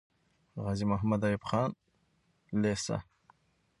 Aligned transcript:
غازي 0.63 0.85
محمد 0.91 1.21
ايوب 1.27 1.43
خان 1.49 1.69
لیسه 2.61 2.97